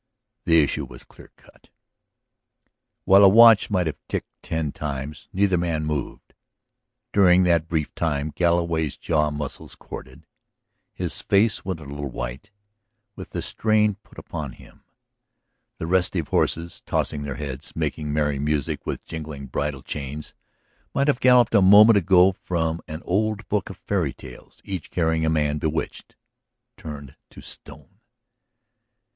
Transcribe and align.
The 0.45 0.63
issue 0.63 0.85
was 0.85 1.03
clear 1.03 1.31
cut. 1.35 1.69
While 3.05 3.23
a 3.23 3.29
watch 3.29 3.69
might 3.69 3.85
have 3.85 3.99
ticked 4.07 4.31
ten 4.41 4.71
times 4.71 5.29
neither 5.31 5.59
man 5.59 5.85
moved. 5.85 6.33
During 7.13 7.43
that 7.43 7.67
brief 7.67 7.93
time 7.93 8.31
Galloway's 8.35 8.97
jaw 8.97 9.29
muscles 9.29 9.75
corded, 9.75 10.25
his 10.91 11.21
face 11.21 11.63
went 11.63 11.81
a 11.81 11.85
little 11.85 12.09
white 12.09 12.49
with 13.15 13.29
the 13.29 13.43
strain 13.43 13.93
put 13.93 14.17
upon 14.17 14.53
him. 14.53 14.83
The 15.77 15.85
restive 15.85 16.29
horses, 16.29 16.81
tossing 16.83 17.21
their 17.21 17.35
heads, 17.35 17.75
making 17.75 18.11
merry 18.11 18.39
music 18.39 18.87
with 18.87 19.05
jingling 19.05 19.49
bridle 19.49 19.83
chains, 19.83 20.33
might 20.95 21.09
have 21.09 21.19
galloped 21.19 21.53
a 21.53 21.61
moment 21.61 21.97
ago 21.97 22.31
from 22.31 22.81
an 22.87 23.03
old 23.05 23.47
book 23.49 23.69
of 23.69 23.77
fairy 23.77 24.13
tales, 24.13 24.61
each 24.65 24.89
carrying 24.89 25.27
a 25.27 25.29
man 25.29 25.59
bewitched, 25.59 26.15
turned 26.75 27.15
to 27.29 27.39
stone. 27.41 27.99